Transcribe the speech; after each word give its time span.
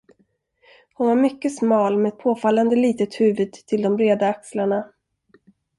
Hon 0.93 1.07
var 1.07 1.15
mycket 1.15 1.55
smal 1.55 1.97
med 1.97 2.13
ett 2.13 2.19
påfallande 2.19 2.75
litet 2.75 3.13
huvud 3.19 3.53
till 3.53 3.81
de 3.81 3.95
breda 3.95 4.27
axlarna. 4.27 4.93